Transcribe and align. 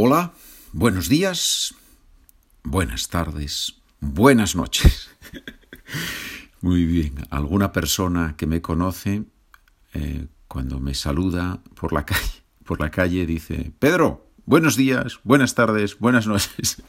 Hola, 0.00 0.32
buenos 0.70 1.08
días, 1.08 1.74
buenas 2.62 3.08
tardes, 3.08 3.80
buenas 3.98 4.54
noches. 4.54 5.10
Muy 6.60 6.84
bien, 6.84 7.16
alguna 7.30 7.72
persona 7.72 8.36
que 8.36 8.46
me 8.46 8.62
conoce, 8.62 9.24
eh, 9.94 10.28
cuando 10.46 10.78
me 10.78 10.94
saluda 10.94 11.60
por 11.74 11.92
la 11.92 12.06
calle, 12.06 12.44
por 12.64 12.78
la 12.78 12.92
calle 12.92 13.26
dice, 13.26 13.72
Pedro, 13.80 14.30
buenos 14.46 14.76
días, 14.76 15.18
buenas 15.24 15.56
tardes, 15.56 15.98
buenas 15.98 16.28
noches. 16.28 16.80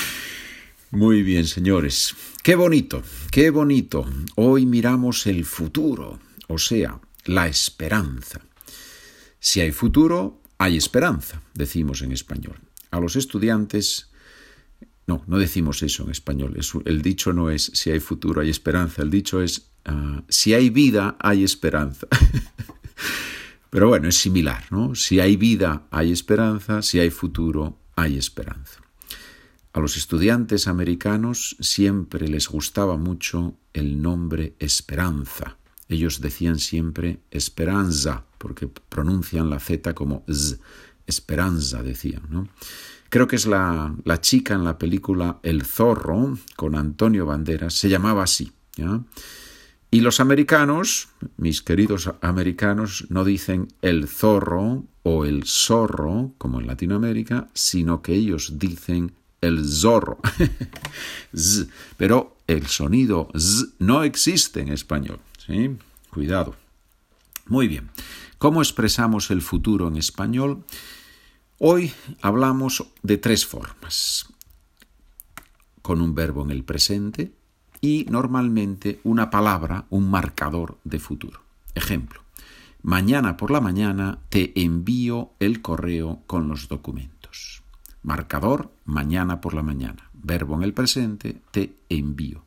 Muy 0.90 1.22
bien, 1.22 1.46
señores. 1.46 2.16
Qué 2.42 2.54
bonito, 2.54 3.02
qué 3.30 3.50
bonito. 3.50 4.06
Hoy 4.36 4.64
miramos 4.64 5.26
el 5.26 5.44
futuro, 5.44 6.18
o 6.48 6.56
sea, 6.56 6.98
la 7.26 7.46
esperanza. 7.46 8.40
Si 9.38 9.60
hay 9.60 9.72
futuro, 9.72 10.41
hay 10.62 10.76
esperanza, 10.76 11.42
decimos 11.54 12.02
en 12.02 12.12
español. 12.12 12.56
A 12.92 13.00
los 13.00 13.16
estudiantes, 13.16 14.10
no, 15.08 15.24
no 15.26 15.38
decimos 15.38 15.82
eso 15.82 16.04
en 16.04 16.10
español. 16.10 16.56
el 16.84 17.02
dicho 17.02 17.32
no 17.32 17.50
es 17.50 17.72
si 17.74 17.90
hay 17.90 17.98
futuro, 17.98 18.40
hay 18.40 18.50
esperanza. 18.50 19.02
El 19.02 19.10
dicho 19.10 19.42
es 19.42 19.72
ah, 19.86 20.22
si 20.28 20.54
hay 20.54 20.70
vida, 20.70 21.16
hay 21.18 21.42
esperanza. 21.42 22.06
Pero 23.70 23.88
bueno, 23.88 24.06
es 24.08 24.16
similar, 24.16 24.64
¿no? 24.70 24.94
Si 24.94 25.18
hay 25.18 25.36
vida, 25.36 25.88
hay 25.90 26.12
esperanza. 26.12 26.80
Si 26.80 27.00
hay 27.00 27.10
futuro, 27.10 27.78
hay 27.96 28.16
esperanza. 28.16 28.82
A 29.72 29.80
los 29.80 29.96
estudiantes 29.96 30.68
americanos 30.68 31.56
siempre 31.58 32.28
les 32.28 32.46
gustaba 32.46 32.96
mucho 32.96 33.56
el 33.72 34.00
nombre 34.00 34.54
esperanza 34.60 35.56
ellos 35.92 36.20
decían 36.20 36.58
siempre 36.58 37.20
esperanza, 37.30 38.24
porque 38.42 38.66
pronuncian 38.66 39.48
la 39.48 39.60
Z 39.60 39.94
como 39.94 40.24
z, 40.26 40.58
esperanza 41.06 41.84
decían. 41.84 42.22
¿no? 42.28 42.48
Creo 43.08 43.28
que 43.28 43.36
es 43.36 43.46
la, 43.46 43.94
la, 44.04 44.20
chica 44.20 44.54
en 44.54 44.64
la 44.64 44.78
película 44.78 45.38
El 45.44 45.64
zorro 45.64 46.36
con 46.56 46.74
Antonio 46.74 47.24
Banderas, 47.24 47.74
se 47.74 47.88
llamaba 47.88 48.24
así. 48.24 48.52
Y 49.92 50.00
los 50.00 50.18
americanos, 50.18 51.08
mis 51.36 51.62
queridos 51.62 52.10
americanos, 52.20 53.06
no 53.10 53.24
dicen 53.24 53.68
el 53.80 54.08
zorro 54.08 54.86
o 55.04 55.24
el 55.24 55.44
zorro, 55.44 56.32
como 56.38 56.58
en 56.60 56.66
Latinoamérica, 56.66 57.46
sino 57.54 58.02
que 58.02 58.14
ellos 58.14 58.58
dicen 58.58 59.12
el 59.40 59.64
zorro. 59.64 60.18
Pero 61.96 62.38
el 62.48 62.66
sonido 62.66 63.28
z 63.36 63.74
no 63.78 64.02
existe 64.02 64.62
en 64.62 64.70
español. 64.70 65.20
¿sí? 65.46 65.76
Cuidado. 66.10 66.56
Muy 67.46 67.68
bien. 67.68 67.90
¿Cómo 68.42 68.60
expresamos 68.60 69.30
el 69.30 69.40
futuro 69.40 69.86
en 69.86 69.96
español? 69.96 70.64
Hoy 71.60 71.92
hablamos 72.22 72.84
de 73.04 73.16
tres 73.16 73.46
formas. 73.46 74.26
Con 75.80 76.00
un 76.00 76.16
verbo 76.16 76.42
en 76.42 76.50
el 76.50 76.64
presente 76.64 77.32
y 77.80 78.04
normalmente 78.10 78.98
una 79.04 79.30
palabra, 79.30 79.86
un 79.90 80.10
marcador 80.10 80.76
de 80.82 80.98
futuro. 80.98 81.40
Ejemplo. 81.76 82.22
Mañana 82.82 83.36
por 83.36 83.52
la 83.52 83.60
mañana 83.60 84.18
te 84.28 84.60
envío 84.60 85.30
el 85.38 85.62
correo 85.62 86.24
con 86.26 86.48
los 86.48 86.66
documentos. 86.66 87.62
Marcador, 88.02 88.72
mañana 88.84 89.40
por 89.40 89.54
la 89.54 89.62
mañana. 89.62 90.10
Verbo 90.14 90.56
en 90.56 90.64
el 90.64 90.74
presente, 90.74 91.40
te 91.52 91.76
envío. 91.88 92.44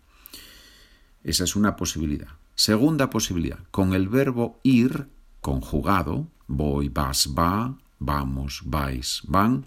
Esa 1.23 1.45
es 1.45 1.55
una 1.55 1.77
posibilidad. 1.77 2.31
Segunda 2.55 3.09
posibilidad, 3.09 3.59
con 3.71 3.93
el 3.93 4.09
verbo 4.09 4.59
ir 4.61 5.07
conjugado, 5.45 6.27
voy, 6.47 6.89
vas, 6.89 7.29
va, 7.37 7.77
vamos, 7.99 8.63
vais, 8.65 9.21
van, 9.27 9.63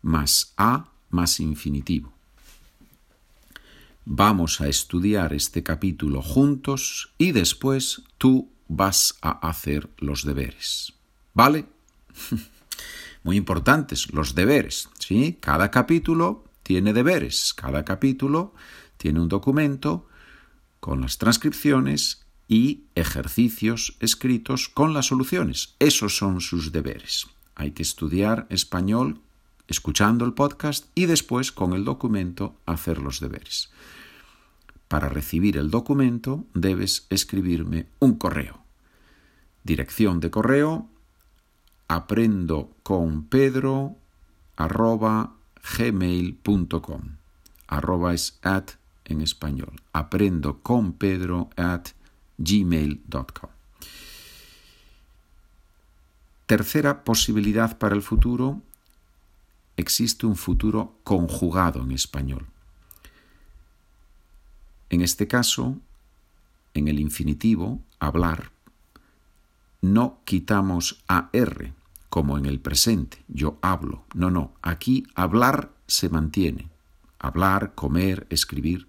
más 0.00 0.54
a 0.56 0.92
más 1.10 1.40
infinitivo. 1.40 2.12
Vamos 4.04 4.60
a 4.60 4.68
estudiar 4.68 5.32
este 5.32 5.64
capítulo 5.64 6.22
juntos 6.22 7.12
y 7.18 7.32
después 7.32 8.02
tú 8.16 8.48
vas 8.68 9.18
a 9.20 9.30
hacer 9.48 9.90
los 9.98 10.24
deberes. 10.24 10.92
¿Vale? 11.34 11.66
Muy 13.24 13.36
importantes 13.38 14.12
los 14.12 14.36
deberes, 14.36 14.88
¿sí? 15.00 15.36
Cada 15.40 15.72
capítulo 15.72 16.44
tiene 16.62 16.92
deberes, 16.92 17.54
cada 17.54 17.84
capítulo 17.84 18.54
tiene 18.98 19.18
un 19.18 19.28
documento 19.28 20.06
con 20.78 21.00
las 21.00 21.18
transcripciones 21.18 22.27
y 22.48 22.84
ejercicios 22.94 23.96
escritos 24.00 24.68
con 24.68 24.94
las 24.94 25.06
soluciones. 25.06 25.74
Esos 25.78 26.16
son 26.16 26.40
sus 26.40 26.72
deberes. 26.72 27.26
Hay 27.54 27.72
que 27.72 27.82
estudiar 27.82 28.46
español 28.48 29.20
escuchando 29.68 30.24
el 30.24 30.32
podcast 30.32 30.86
y 30.94 31.06
después 31.06 31.52
con 31.52 31.74
el 31.74 31.84
documento 31.84 32.56
hacer 32.64 32.98
los 32.98 33.20
deberes. 33.20 33.70
Para 34.88 35.10
recibir 35.10 35.58
el 35.58 35.70
documento 35.70 36.46
debes 36.54 37.06
escribirme 37.10 37.86
un 37.98 38.14
correo. 38.14 38.62
Dirección 39.62 40.18
de 40.20 40.30
correo 40.30 40.88
aprendo 41.88 42.70
con 42.82 43.28
arroba 44.56 45.34
es 48.14 48.38
at 48.42 48.70
en 49.04 49.20
español. 49.20 49.82
Aprendo 49.92 50.62
at 51.56 51.88
gmail.com. 52.38 53.50
Tercera 56.46 57.04
posibilidad 57.04 57.76
para 57.76 57.94
el 57.94 58.02
futuro, 58.02 58.62
existe 59.76 60.24
un 60.24 60.36
futuro 60.36 60.98
conjugado 61.04 61.82
en 61.82 61.92
español. 61.92 62.46
En 64.88 65.02
este 65.02 65.28
caso, 65.28 65.76
en 66.72 66.88
el 66.88 66.98
infinitivo, 66.98 67.82
hablar, 68.00 68.50
no 69.82 70.20
quitamos 70.24 71.04
AR 71.06 71.74
como 72.08 72.38
en 72.38 72.46
el 72.46 72.60
presente, 72.60 73.22
yo 73.28 73.58
hablo. 73.60 74.04
No, 74.14 74.30
no, 74.30 74.54
aquí 74.62 75.06
hablar 75.14 75.70
se 75.86 76.08
mantiene. 76.08 76.68
Hablar, 77.18 77.74
comer, 77.74 78.26
escribir 78.30 78.86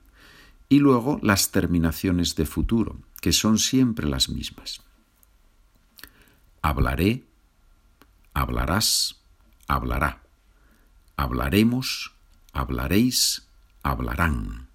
y 0.69 0.79
luego 0.79 1.19
las 1.23 1.49
terminaciones 1.51 2.35
de 2.35 2.45
futuro, 2.45 2.95
que 3.19 3.31
son 3.31 3.59
siempre 3.59 4.07
las 4.07 4.30
mismas. 4.30 4.81
Hablaré, 6.62 7.24
hablarás, 8.34 9.22
hablará. 9.68 10.24
Hablaremos, 11.16 12.13
hablaréis, 12.53 13.47
hablarán. 13.84 14.68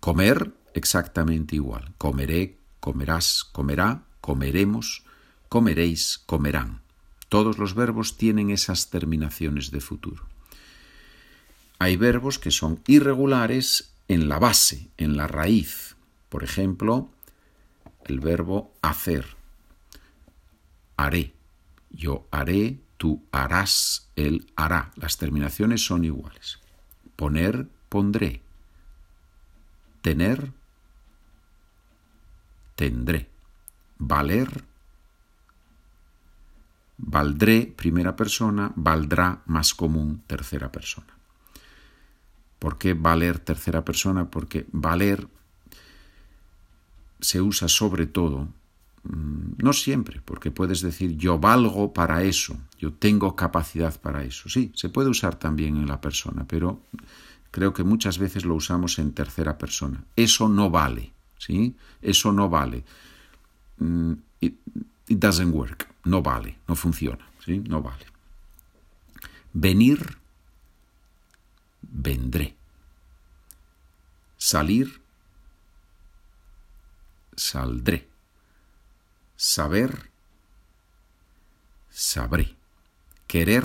Comer, 0.00 0.52
exactamente 0.74 1.56
igual. 1.56 1.94
Comeré, 1.98 2.58
comerás, 2.80 3.44
comerá, 3.44 4.02
comeremos, 4.20 5.04
comeréis, 5.48 6.18
comerán. 6.26 6.82
Todos 7.28 7.58
los 7.58 7.74
verbos 7.74 8.16
tienen 8.16 8.50
esas 8.50 8.90
terminaciones 8.90 9.70
de 9.70 9.80
futuro. 9.80 10.24
Hay 11.78 11.96
verbos 11.96 12.38
que 12.38 12.50
son 12.50 12.80
irregulares 12.86 13.92
en 14.08 14.28
la 14.28 14.38
base, 14.38 14.88
en 14.96 15.16
la 15.16 15.26
raíz. 15.26 15.93
Por 16.34 16.42
ejemplo, 16.42 17.12
el 18.06 18.18
verbo 18.18 18.74
hacer. 18.82 19.24
Haré. 20.96 21.32
Yo 21.90 22.26
haré, 22.32 22.80
tú 22.96 23.24
harás, 23.30 24.10
él 24.16 24.50
hará. 24.56 24.90
Las 24.96 25.16
terminaciones 25.16 25.86
son 25.86 26.04
iguales. 26.04 26.58
Poner, 27.14 27.68
pondré. 27.88 28.42
Tener, 30.02 30.50
tendré. 32.74 33.30
Valer, 33.98 34.64
valdré, 36.98 37.72
primera 37.76 38.16
persona, 38.16 38.72
valdrá, 38.74 39.42
más 39.46 39.72
común, 39.72 40.24
tercera 40.26 40.72
persona. 40.72 41.16
¿Por 42.58 42.76
qué 42.76 42.94
valer 42.94 43.38
tercera 43.38 43.84
persona? 43.84 44.32
Porque 44.32 44.66
valer 44.72 45.28
se 47.24 47.40
usa 47.40 47.68
sobre 47.68 48.06
todo, 48.06 48.48
mm, 49.04 49.62
no 49.62 49.72
siempre, 49.72 50.20
porque 50.24 50.50
puedes 50.50 50.80
decir 50.82 51.16
yo 51.16 51.38
valgo 51.38 51.92
para 51.92 52.22
eso, 52.22 52.56
yo 52.78 52.92
tengo 52.92 53.34
capacidad 53.34 53.98
para 54.00 54.22
eso. 54.24 54.48
Sí, 54.48 54.70
se 54.74 54.90
puede 54.90 55.08
usar 55.08 55.36
también 55.36 55.76
en 55.76 55.88
la 55.88 56.00
persona, 56.00 56.44
pero 56.46 56.82
creo 57.50 57.72
que 57.72 57.82
muchas 57.84 58.18
veces 58.18 58.44
lo 58.44 58.54
usamos 58.54 58.98
en 58.98 59.12
tercera 59.12 59.56
persona. 59.56 60.04
Eso 60.16 60.48
no 60.48 60.68
vale, 60.68 61.12
¿sí? 61.38 61.74
Eso 62.02 62.30
no 62.32 62.48
vale. 62.48 62.84
Mm, 63.78 64.12
it, 64.40 64.54
doesn't 65.08 65.54
work, 65.54 65.88
no 66.04 66.22
vale, 66.22 66.58
no 66.68 66.76
funciona, 66.76 67.26
¿sí? 67.44 67.58
No 67.60 67.80
vale. 67.80 68.04
Venir 69.54 70.18
vendré. 71.80 72.54
Salir, 74.36 75.00
saldré. 77.36 78.08
Saber, 79.36 80.10
sabré. 81.90 82.54
Querer, 83.26 83.64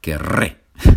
querré. 0.00 0.60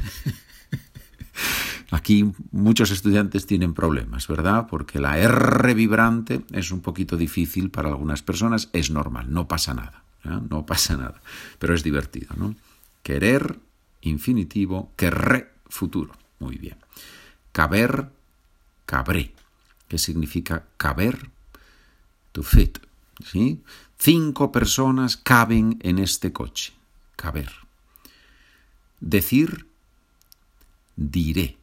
Aquí 1.92 2.34
muchos 2.52 2.92
estudiantes 2.92 3.46
tienen 3.46 3.74
problemas, 3.74 4.28
¿verdad? 4.28 4.68
Porque 4.70 5.00
la 5.00 5.18
R 5.18 5.74
vibrante 5.74 6.44
es 6.52 6.72
un 6.72 6.82
poquito 6.82 7.16
difícil 7.16 7.70
para 7.72 7.90
algunas 7.90 8.22
personas, 8.22 8.70
es 8.74 8.92
normal, 8.92 9.32
no 9.32 9.48
pasa 9.48 9.74
nada, 9.74 10.04
no 10.24 10.66
pasa 10.66 10.98
nada, 10.98 11.22
pero 11.58 11.74
es 11.74 11.84
divertido, 11.84 12.36
¿no? 12.36 12.56
Querer, 13.04 13.60
infinitivo, 14.02 14.92
querré, 14.96 15.52
futuro. 15.70 16.14
Muy 16.40 16.58
bien. 16.58 16.78
Caber, 17.52 18.10
cabré. 18.86 19.34
¿Qué 19.88 19.98
significa 19.98 20.66
caber? 20.78 21.30
To 22.32 22.44
fit. 22.44 22.80
¿sí? 23.24 23.62
Cinco 23.98 24.52
personas 24.52 25.18
caben 25.18 25.80
en 25.82 26.00
este 26.00 26.34
coche. 26.34 26.74
Caber. 27.16 27.52
Decir, 29.00 29.68
diré. 30.96 31.58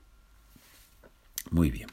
Muy 1.51 1.71
bien. 1.71 1.89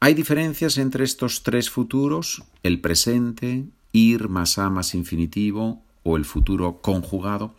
Hay 0.00 0.14
diferencias 0.14 0.78
entre 0.78 1.04
estos 1.04 1.42
tres 1.42 1.68
futuros, 1.68 2.42
el 2.62 2.80
presente, 2.80 3.66
ir 3.92 4.28
más 4.28 4.58
a 4.58 4.70
más 4.70 4.94
infinitivo 4.94 5.82
o 6.04 6.16
el 6.16 6.24
futuro 6.24 6.80
conjugado. 6.80 7.54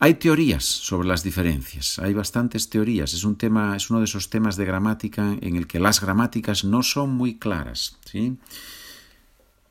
Hay 0.00 0.14
teorías 0.14 0.64
sobre 0.64 1.08
las 1.08 1.24
diferencias, 1.24 1.98
hay 1.98 2.14
bastantes 2.14 2.70
teorías. 2.70 3.14
Es 3.14 3.24
un 3.24 3.36
tema, 3.36 3.74
es 3.76 3.90
uno 3.90 3.98
de 3.98 4.04
esos 4.04 4.30
temas 4.30 4.56
de 4.56 4.64
gramática 4.64 5.36
en 5.40 5.56
el 5.56 5.66
que 5.66 5.80
las 5.80 6.00
gramáticas 6.00 6.62
no 6.62 6.84
son 6.84 7.10
muy 7.10 7.38
claras, 7.38 7.98
¿sí? 8.04 8.38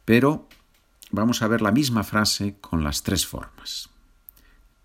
Pero 0.04 0.50
vamos 1.12 1.42
a 1.42 1.48
ver 1.48 1.62
la 1.62 1.72
misma 1.72 2.04
frase 2.04 2.58
con 2.60 2.84
las 2.84 3.04
tres 3.04 3.26
formas. 3.26 3.90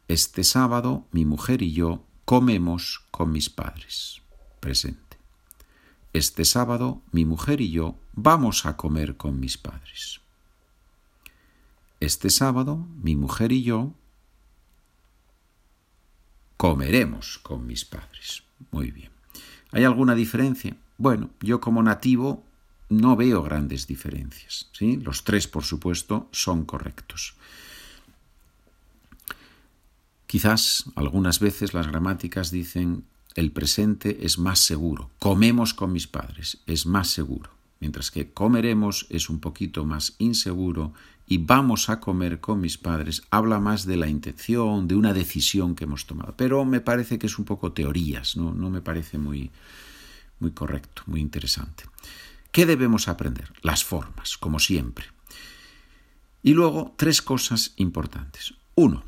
Este 0.06 0.44
sábado 0.44 1.06
mi 1.11 1.25
mujer 1.25 1.62
y 1.62 1.73
yo 1.73 2.05
comemos 2.25 3.05
con 3.11 3.33
mis 3.33 3.50
padres. 3.50 4.23
Presente. 4.61 5.19
Este 6.12 6.44
sábado 6.44 7.03
mi 7.11 7.25
mujer 7.25 7.61
y 7.61 7.71
yo 7.71 7.97
vamos 8.12 8.65
a 8.65 8.77
comer 8.77 9.17
con 9.17 9.41
mis 9.41 9.59
padres. 9.59 10.21
Este 11.99 12.31
sábado 12.31 12.87
mi 13.03 13.17
mujer 13.17 13.50
y 13.50 13.65
yo 13.65 13.94
comeremos 16.62 17.38
con 17.38 17.67
mis 17.67 17.85
padres. 17.85 18.44
Muy 18.70 18.93
bien. 18.93 19.11
¿Hay 19.73 19.82
alguna 19.82 20.14
diferencia? 20.14 20.76
Bueno, 20.97 21.31
yo 21.41 21.61
como 21.61 21.82
nativo 21.82 22.44
no 22.88 23.17
veo 23.17 23.43
grandes 23.43 23.88
diferencias. 23.88 24.69
¿sí? 24.73 24.97
Los 24.99 25.25
tres, 25.25 25.49
por 25.49 25.64
supuesto, 25.64 26.29
son 26.31 26.64
correctos. 26.64 27.35
Quizás 30.29 30.85
algunas 30.94 31.41
veces 31.41 31.75
las 31.75 31.88
gramáticas 31.88 32.53
dicen 32.53 33.06
el 33.35 33.50
presente 33.50 34.25
es 34.25 34.38
más 34.38 34.61
seguro. 34.61 35.11
Comemos 35.19 35.75
con 35.75 35.91
mis 35.91 36.06
padres, 36.06 36.58
es 36.67 36.87
más 36.87 37.08
seguro. 37.08 37.50
Mientras 37.82 38.12
que 38.12 38.31
comeremos 38.31 39.06
es 39.11 39.29
un 39.29 39.40
poquito 39.40 39.84
más 39.84 40.14
inseguro 40.19 40.93
y 41.26 41.38
vamos 41.38 41.88
a 41.90 41.99
comer 41.99 42.38
con 42.38 42.61
mis 42.61 42.79
padres 42.79 43.25
habla 43.29 43.58
más 43.58 43.87
de 43.87 43.96
la 43.96 44.06
intención, 44.06 44.87
de 44.87 44.94
una 44.94 45.12
decisión 45.12 45.75
que 45.75 45.82
hemos 45.82 46.06
tomado. 46.06 46.32
Pero 46.37 46.64
me 46.64 46.81
parece 46.81 47.19
que 47.19 47.26
es 47.26 47.40
un 47.40 47.44
poco 47.44 47.73
teorías, 47.73 48.37
no, 48.37 48.52
me 48.70 48.82
parece 48.82 49.19
muy, 49.19 49.50
muy 50.38 50.52
correcto, 50.52 51.02
muy 51.06 51.20
interesante. 51.20 51.82
¿Qué 52.52 52.67
debemos 52.67 53.08
aprender? 53.08 53.52
Las 53.62 53.82
formas, 53.82 54.38
como 54.38 54.61
siempre. 54.61 55.06
Y 56.44 56.52
luego, 56.52 56.94
tres 56.96 57.20
cosas 57.20 57.73
importantes. 57.79 58.55
Uno, 58.76 59.02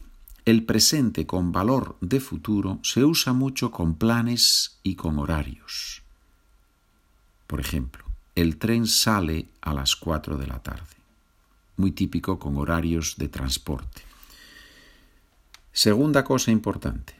el 0.46 0.64
presente 0.64 1.28
con 1.28 1.52
valor 1.52 1.96
de 2.00 2.18
futuro 2.18 2.80
se 2.82 3.04
usa 3.04 3.34
mucho 3.34 3.70
con 3.70 3.94
planes 3.94 4.80
y 4.82 4.96
con 4.96 5.20
horarios. 5.20 6.02
Por 7.46 7.60
ejemplo, 7.60 8.04
el 8.34 8.58
tren 8.58 8.86
sale 8.86 9.48
a 9.60 9.74
las 9.74 9.96
cuatro 9.96 10.36
de 10.36 10.46
la 10.46 10.62
tarde 10.62 10.94
muy 11.76 11.92
típico 11.92 12.38
con 12.38 12.56
horarios 12.56 13.16
de 13.16 13.28
transporte. 13.28 14.02
Segunda 15.72 16.24
cosa 16.24 16.50
importante, 16.50 17.14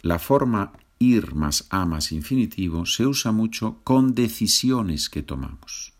la 0.00 0.18
forma 0.18 0.72
ir 0.98 1.34
más 1.34 1.66
a 1.70 1.84
más 1.84 2.12
infinitivo 2.12 2.86
se 2.86 3.06
usa 3.06 3.32
mucho 3.32 3.78
con 3.84 4.14
decisiones 4.14 5.10
que 5.10 5.22
tomamos. 5.22 5.92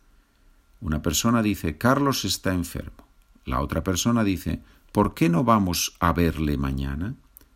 Una 0.80 1.02
persona 1.02 1.42
dice, 1.42 1.76
Carlos 1.76 2.24
está 2.24 2.54
enfermo. 2.54 3.06
La 3.44 3.60
otra 3.60 3.84
persona 3.84 4.24
dice, 4.24 4.62
¿por 4.90 5.14
qué 5.14 5.28
no 5.28 5.44
vamos 5.44 5.96
a 6.00 6.12
verle 6.12 6.56
mañana? 6.56 7.14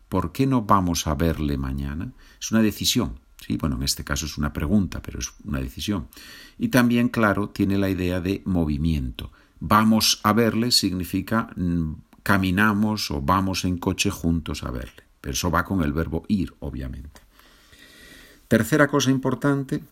¿Por 0.08 0.32
qué 0.32 0.46
no 0.46 0.62
vamos 0.62 1.06
a 1.06 1.14
verle 1.14 1.56
mañana? 1.56 2.12
Es 2.40 2.52
una 2.52 2.62
decisión. 2.62 3.18
Sí, 3.44 3.56
bueno, 3.56 3.76
en 3.76 3.82
este 3.82 4.04
caso 4.04 4.26
es 4.26 4.38
una 4.38 4.52
pregunta, 4.52 5.02
pero 5.02 5.18
es 5.18 5.32
una 5.44 5.60
decisión. 5.60 6.08
Y 6.58 6.68
también, 6.68 7.08
claro, 7.08 7.50
tiene 7.50 7.78
la 7.78 7.90
idea 7.90 8.20
de 8.20 8.42
movimiento. 8.44 9.30
Vamos 9.60 10.20
a 10.22 10.32
verle 10.32 10.70
significa 10.70 11.50
mm, 11.56 11.92
caminamos 12.22 13.10
o 13.10 13.22
vamos 13.22 13.64
en 13.64 13.78
coche 13.78 14.10
juntos 14.10 14.64
a 14.64 14.70
verle. 14.70 15.04
Pero 15.20 15.34
eso 15.34 15.50
va 15.50 15.64
con 15.64 15.82
el 15.82 15.92
verbo 15.92 16.24
ir, 16.28 16.54
obviamente. 16.60 17.20
Tercera 18.48 18.86
cosa 18.86 19.10
importante, 19.10 19.82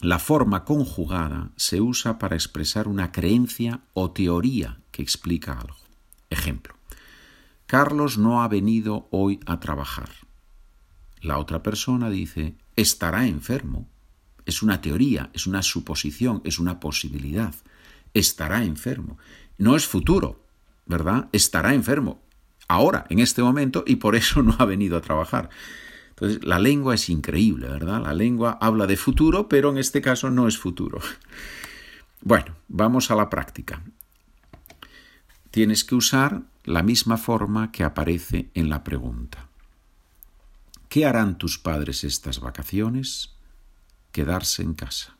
la 0.00 0.18
forma 0.18 0.64
conjugada 0.64 1.50
se 1.56 1.80
usa 1.80 2.18
para 2.18 2.34
expresar 2.34 2.88
una 2.88 3.12
creencia 3.12 3.80
o 3.92 4.12
teoría 4.12 4.80
que 4.90 5.02
explica 5.02 5.52
algo. 5.52 5.76
Ejemplo, 6.30 6.74
Carlos 7.66 8.16
no 8.16 8.42
ha 8.42 8.48
venido 8.48 9.08
hoy 9.10 9.40
a 9.44 9.60
trabajar. 9.60 10.08
La 11.20 11.38
otra 11.38 11.62
persona 11.62 12.10
dice, 12.10 12.54
estará 12.76 13.26
enfermo. 13.26 13.88
Es 14.46 14.62
una 14.62 14.80
teoría, 14.80 15.30
es 15.34 15.46
una 15.46 15.62
suposición, 15.62 16.40
es 16.44 16.58
una 16.58 16.80
posibilidad 16.80 17.54
estará 18.14 18.64
enfermo. 18.64 19.18
No 19.58 19.76
es 19.76 19.86
futuro, 19.86 20.44
¿verdad? 20.86 21.28
Estará 21.32 21.74
enfermo 21.74 22.22
ahora, 22.68 23.06
en 23.08 23.18
este 23.18 23.42
momento, 23.42 23.84
y 23.86 23.96
por 23.96 24.16
eso 24.16 24.42
no 24.42 24.56
ha 24.58 24.64
venido 24.64 24.96
a 24.96 25.00
trabajar. 25.00 25.50
Entonces, 26.10 26.44
la 26.44 26.58
lengua 26.58 26.94
es 26.94 27.08
increíble, 27.08 27.68
¿verdad? 27.68 28.02
La 28.02 28.14
lengua 28.14 28.58
habla 28.60 28.86
de 28.86 28.96
futuro, 28.96 29.48
pero 29.48 29.70
en 29.70 29.78
este 29.78 30.00
caso 30.00 30.30
no 30.30 30.46
es 30.48 30.58
futuro. 30.58 31.00
Bueno, 32.22 32.54
vamos 32.68 33.10
a 33.10 33.14
la 33.14 33.30
práctica. 33.30 33.82
Tienes 35.50 35.84
que 35.84 35.94
usar 35.94 36.42
la 36.64 36.82
misma 36.82 37.16
forma 37.16 37.72
que 37.72 37.82
aparece 37.82 38.50
en 38.54 38.68
la 38.68 38.84
pregunta. 38.84 39.49
¿Qué 40.90 41.06
harán 41.06 41.38
tus 41.38 41.58
padres 41.58 42.04
estas 42.04 42.40
vacaciones? 42.40 43.34
Quedarse 44.12 44.62
en 44.62 44.74
casa. 44.74 45.16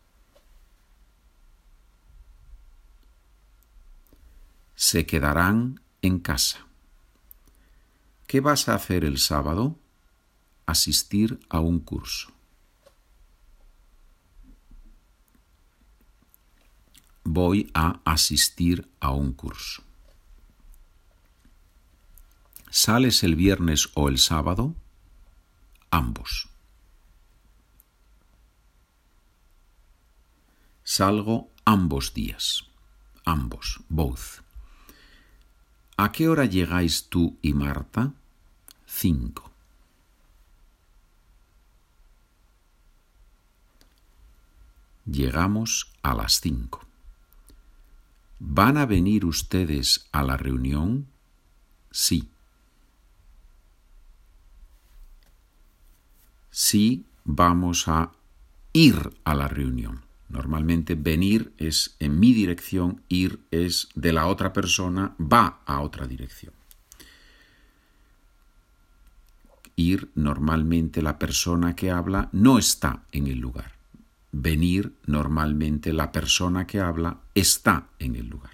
se 4.80 5.04
quedarán 5.04 5.82
en 6.00 6.18
casa. 6.20 6.66
¿Qué 8.26 8.40
vas 8.40 8.66
a 8.66 8.74
hacer 8.74 9.04
el 9.04 9.18
sábado? 9.18 9.78
Asistir 10.64 11.38
a 11.50 11.60
un 11.60 11.80
curso. 11.80 12.32
Voy 17.24 17.70
a 17.74 18.00
asistir 18.06 18.90
a 19.00 19.10
un 19.10 19.34
curso. 19.34 19.82
¿Sales 22.70 23.22
el 23.22 23.36
viernes 23.36 23.90
o 23.92 24.08
el 24.08 24.16
sábado? 24.16 24.74
Ambos. 25.90 26.48
Salgo 30.84 31.50
ambos 31.64 32.14
días. 32.14 32.64
Ambos, 33.24 33.80
both. 33.88 34.42
¿A 35.96 36.12
qué 36.12 36.28
hora 36.28 36.46
llegáis 36.46 37.08
tú 37.08 37.38
y 37.42 37.52
Marta? 37.52 38.12
Cinco. 38.86 39.50
Llegamos 45.04 45.92
a 46.02 46.14
las 46.14 46.40
cinco. 46.40 46.86
¿Van 48.38 48.78
a 48.78 48.86
venir 48.86 49.24
ustedes 49.26 50.08
a 50.12 50.22
la 50.22 50.36
reunión? 50.36 51.08
Sí. 51.90 52.30
Sí, 56.70 57.04
vamos 57.24 57.88
a 57.88 58.12
ir 58.72 59.10
a 59.24 59.34
la 59.34 59.48
reunión. 59.48 60.02
Normalmente 60.28 60.94
venir 60.94 61.52
es 61.58 61.96
en 61.98 62.20
mi 62.20 62.32
dirección, 62.32 63.02
ir 63.08 63.40
es 63.50 63.88
de 63.96 64.12
la 64.12 64.28
otra 64.28 64.52
persona, 64.52 65.16
va 65.18 65.62
a 65.66 65.80
otra 65.80 66.06
dirección. 66.06 66.52
Ir 69.74 70.10
normalmente 70.14 71.02
la 71.02 71.18
persona 71.18 71.74
que 71.74 71.90
habla 71.90 72.28
no 72.30 72.56
está 72.56 73.02
en 73.10 73.26
el 73.26 73.40
lugar. 73.40 73.72
Venir 74.30 74.92
normalmente 75.06 75.92
la 75.92 76.12
persona 76.12 76.68
que 76.68 76.78
habla 76.78 77.16
está 77.34 77.88
en 77.98 78.14
el 78.14 78.28
lugar. 78.28 78.52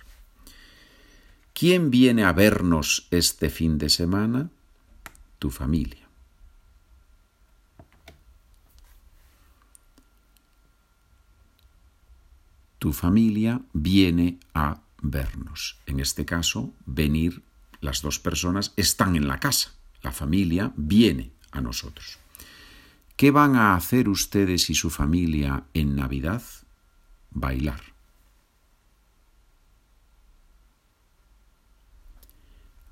¿Quién 1.53 1.91
viene 1.91 2.25
a 2.25 2.33
vernos 2.33 3.09
este 3.11 3.51
fin 3.51 3.77
de 3.77 3.91
semana? 3.91 4.49
Tu 5.39 5.51
familia. 5.51 6.06
Tu 12.79 12.93
familia 12.93 13.61
viene 13.73 14.39
a 14.55 14.81
vernos. 15.01 15.79
En 15.87 16.01
este 16.01 16.25
caso, 16.25 16.73
venir, 16.85 17.43
las 17.81 18.03
dos 18.03 18.19
personas 18.19 18.73
están 18.77 19.17
en 19.17 19.29
la 19.29 19.41
casa. 19.41 19.73
La 20.03 20.13
familia 20.13 20.73
viene 20.77 21.33
a 21.53 21.61
nosotros. 21.61 22.19
¿Qué 23.17 23.31
van 23.31 23.57
a 23.57 23.75
hacer 23.75 24.09
ustedes 24.09 24.69
y 24.69 24.75
su 24.75 24.91
familia 24.91 25.65
en 25.73 25.97
Navidad? 25.97 26.43
Bailar. 27.31 27.81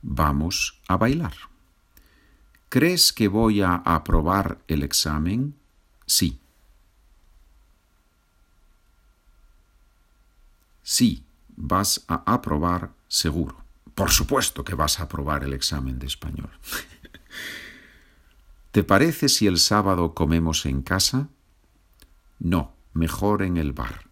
Vamos 0.00 0.80
a 0.88 0.96
bailar. 0.96 1.34
¿Crees 2.68 3.12
que 3.12 3.28
voy 3.28 3.62
a 3.62 3.74
aprobar 3.76 4.58
el 4.66 4.82
examen? 4.82 5.54
Sí. 6.06 6.40
Sí, 10.84 11.24
vas 11.56 12.04
a 12.08 12.22
aprobar 12.32 12.92
seguro. 13.08 13.64
Por 13.94 14.10
supuesto 14.10 14.64
que 14.64 14.74
vas 14.74 15.00
a 15.00 15.04
aprobar 15.04 15.42
el 15.42 15.54
examen 15.54 15.98
de 15.98 16.06
español. 16.06 16.50
¿Te 18.70 18.84
parece 18.84 19.28
si 19.28 19.46
el 19.46 19.58
sábado 19.58 20.14
comemos 20.14 20.66
en 20.66 20.82
casa? 20.82 21.28
No, 22.38 22.74
mejor 22.92 23.42
en 23.42 23.56
el 23.56 23.72
bar. 23.72 24.04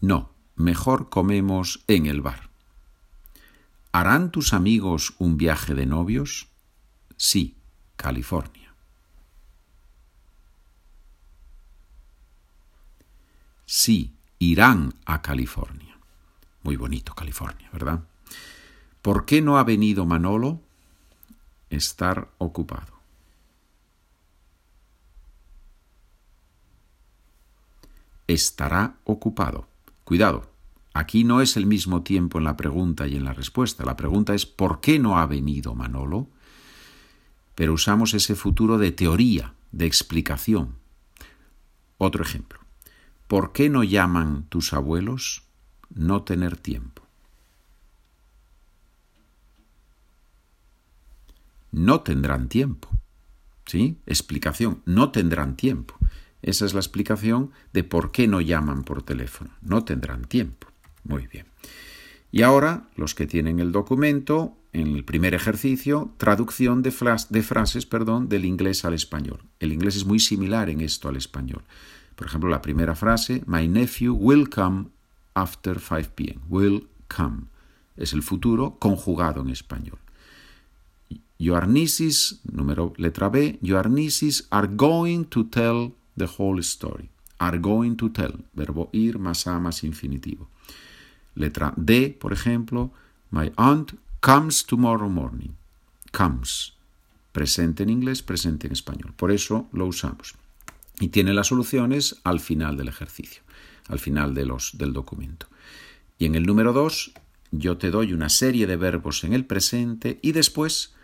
No, 0.00 0.32
mejor 0.56 1.08
comemos 1.08 1.84
en 1.86 2.06
el 2.06 2.20
bar. 2.20 2.50
¿Harán 3.92 4.30
tus 4.30 4.52
amigos 4.52 5.14
un 5.18 5.36
viaje 5.36 5.74
de 5.74 5.86
novios? 5.86 6.48
Sí, 7.16 7.56
California. 7.96 8.65
Sí, 13.66 14.14
irán 14.38 14.94
a 15.04 15.22
California. 15.22 15.98
Muy 16.62 16.76
bonito 16.76 17.14
California, 17.14 17.68
¿verdad? 17.72 18.04
¿Por 19.02 19.26
qué 19.26 19.42
no 19.42 19.58
ha 19.58 19.64
venido 19.64 20.06
Manolo? 20.06 20.60
Estar 21.68 22.28
ocupado. 22.38 22.94
Estará 28.28 28.96
ocupado. 29.04 29.68
Cuidado, 30.04 30.48
aquí 30.94 31.24
no 31.24 31.40
es 31.40 31.56
el 31.56 31.66
mismo 31.66 32.02
tiempo 32.02 32.38
en 32.38 32.44
la 32.44 32.56
pregunta 32.56 33.08
y 33.08 33.16
en 33.16 33.24
la 33.24 33.32
respuesta. 33.32 33.84
La 33.84 33.96
pregunta 33.96 34.34
es 34.34 34.46
¿por 34.46 34.80
qué 34.80 35.00
no 35.00 35.18
ha 35.18 35.26
venido 35.26 35.74
Manolo? 35.74 36.28
Pero 37.56 37.72
usamos 37.72 38.14
ese 38.14 38.36
futuro 38.36 38.78
de 38.78 38.92
teoría, 38.92 39.54
de 39.72 39.86
explicación. 39.86 40.76
Otro 41.98 42.22
ejemplo. 42.22 42.65
¿Por 43.26 43.52
qué 43.52 43.68
no 43.68 43.82
llaman 43.84 44.44
tus 44.48 44.72
abuelos? 44.72 45.42
No 45.94 46.22
tener 46.22 46.56
tiempo. 46.56 47.06
no 51.76 52.00
tendrán 52.00 52.48
tiempo. 52.48 52.88
¿Sí? 53.66 53.98
Explicación, 54.06 54.82
no 54.86 55.10
tendrán 55.10 55.56
tiempo. 55.56 55.94
Esa 56.42 56.64
es 56.64 56.74
la 56.74 56.80
explicación 56.80 57.50
de 57.72 57.84
por 57.84 58.12
qué 58.12 58.26
no 58.26 58.40
llaman 58.40 58.82
por 58.84 59.02
teléfono. 59.02 59.50
No 59.60 59.84
tendrán 59.84 60.24
tiempo. 60.24 60.68
Muy 61.04 61.26
bien. 61.26 61.46
Y 62.32 62.42
ahora, 62.42 62.88
los 62.96 63.14
que 63.14 63.26
tienen 63.26 63.60
el 63.60 63.72
documento, 63.72 64.56
en 64.72 64.88
el 64.94 65.04
primer 65.04 65.34
ejercicio, 65.34 66.12
traducción 66.16 66.82
de, 66.82 66.92
frases 66.92 67.86
perdón, 67.86 68.28
del 68.28 68.44
inglés 68.44 68.84
al 68.84 68.94
español. 68.94 69.42
El 69.60 69.72
inglés 69.72 69.96
es 69.96 70.04
muy 70.04 70.18
similar 70.18 70.70
en 70.70 70.80
esto 70.80 71.08
al 71.08 71.16
español. 71.16 71.62
Por 72.16 72.26
ejemplo, 72.26 72.48
la 72.48 72.62
primera 72.62 72.94
frase, 72.94 73.42
My 73.46 73.68
nephew 73.68 74.14
will 74.14 74.48
come 74.48 74.86
after 75.34 75.78
5 75.78 76.14
p.m. 76.14 76.40
Will 76.48 76.88
come. 77.08 77.44
Es 77.96 78.12
el 78.12 78.22
futuro 78.22 78.78
conjugado 78.78 79.42
en 79.42 79.50
español. 79.50 79.98
Your 81.38 81.68
nieces, 81.68 82.40
número 82.50 82.94
letra 82.96 83.28
B, 83.28 83.58
your 83.60 83.90
nieces 83.90 84.46
are 84.50 84.66
going 84.66 85.24
to 85.24 85.44
tell 85.44 85.92
the 86.16 86.28
whole 86.38 86.58
story. 86.60 87.10
Are 87.38 87.58
going 87.58 87.96
to 87.96 88.08
tell, 88.08 88.44
verbo 88.54 88.88
ir 88.92 89.18
más 89.18 89.46
a 89.46 89.60
más 89.60 89.84
infinitivo. 89.84 90.48
Letra 91.34 91.74
D, 91.76 92.16
por 92.18 92.32
ejemplo, 92.32 92.92
my 93.30 93.52
aunt 93.56 93.92
comes 94.20 94.64
tomorrow 94.64 95.10
morning. 95.10 95.50
Comes. 96.12 96.72
Presente 97.32 97.82
en 97.82 97.90
inglés, 97.90 98.22
presente 98.22 98.66
en 98.66 98.72
español. 98.72 99.12
Por 99.14 99.30
eso 99.30 99.68
lo 99.72 99.84
usamos. 99.84 100.34
Y 101.00 101.08
tiene 101.08 101.34
las 101.34 101.48
soluciones 101.48 102.20
al 102.24 102.40
final 102.40 102.76
del 102.76 102.88
ejercicio, 102.88 103.42
al 103.88 103.98
final 103.98 104.34
del 104.34 104.92
documento. 104.92 105.46
Y 106.18 106.24
en 106.24 106.34
el 106.34 106.44
número 106.44 106.72
2, 106.72 107.12
yo 107.52 107.76
te 107.76 107.90
doy 107.90 108.12
una 108.12 108.28
serie 108.28 108.66
de 108.66 108.76
verbos 108.76 109.24
en 109.24 109.32
el 109.32 109.44
presente 109.44 110.18
y 110.22 110.32
después 110.32 110.94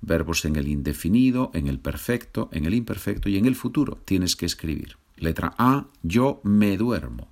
verbos 0.00 0.44
en 0.44 0.56
el 0.56 0.68
indefinido, 0.68 1.50
en 1.54 1.66
el 1.66 1.78
perfecto, 1.78 2.48
en 2.52 2.64
el 2.64 2.74
imperfecto 2.74 3.28
y 3.28 3.36
en 3.36 3.46
el 3.46 3.54
futuro. 3.54 4.00
Tienes 4.04 4.36
que 4.36 4.46
escribir. 4.46 4.96
Letra 5.16 5.54
A, 5.58 5.86
yo 6.02 6.40
me 6.44 6.76
duermo. 6.76 7.28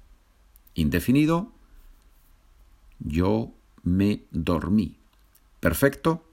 Indefinido, 0.74 1.52
yo 2.98 3.54
me 3.82 4.24
dormí. 4.30 4.96
Perfecto, 5.60 6.28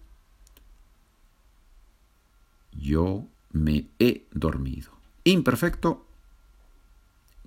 yo 2.71 3.27
me 3.51 3.87
he 3.99 4.25
dormido. 4.31 4.91
Imperfecto, 5.23 6.05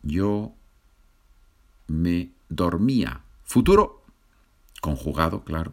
yo 0.03 0.53
me 1.89 2.31
dormía. 2.49 3.23
Futuro, 3.45 4.03
conjugado, 4.81 5.45
claro 5.45 5.73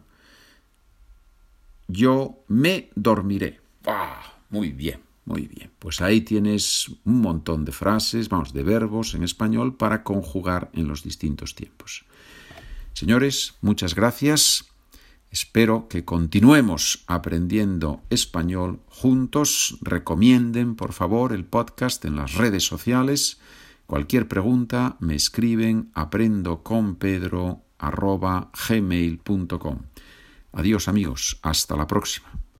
yo 1.88 2.44
me 2.48 2.90
dormiré. 2.94 3.60
Ah, 3.86 4.34
muy 4.50 4.70
bien, 4.70 5.00
muy 5.24 5.46
bien. 5.46 5.70
Pues 5.78 6.00
ahí 6.00 6.20
tienes 6.20 6.88
un 7.04 7.20
montón 7.20 7.64
de 7.64 7.72
frases, 7.72 8.28
vamos, 8.28 8.52
de 8.52 8.62
verbos 8.62 9.14
en 9.14 9.22
español 9.22 9.76
para 9.76 10.02
conjugar 10.02 10.70
en 10.72 10.88
los 10.88 11.02
distintos 11.02 11.54
tiempos. 11.54 12.04
Señores, 12.92 13.54
muchas 13.60 13.94
gracias. 13.94 14.66
Espero 15.34 15.88
que 15.88 16.04
continuemos 16.04 17.02
aprendiendo 17.08 18.04
español 18.08 18.78
juntos. 18.86 19.76
Recomienden, 19.80 20.76
por 20.76 20.92
favor, 20.92 21.32
el 21.32 21.44
podcast 21.44 22.04
en 22.04 22.14
las 22.14 22.34
redes 22.34 22.62
sociales. 22.62 23.40
Cualquier 23.86 24.28
pregunta 24.28 24.96
me 25.00 25.16
escriben 25.16 25.90
aprendo 25.92 26.62
con 26.62 26.94
Pedro 26.94 27.62
Adiós 30.52 30.86
amigos, 30.86 31.40
hasta 31.42 31.74
la 31.74 31.88
próxima. 31.88 32.43